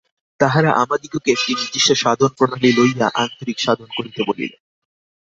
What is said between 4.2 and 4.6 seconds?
বলেন।